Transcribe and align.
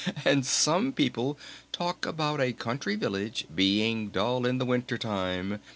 "And 0.25 0.43
some 0.47 0.93
people 0.93 1.37
talk 1.71 2.07
about 2.07 2.41
a 2.41 2.53
country 2.53 2.95
village 2.95 3.45
being 3.53 4.07
dull 4.09 4.47
in 4.47 4.57
the 4.57 4.65
Winter 4.65 4.97
Time!" 4.97 5.59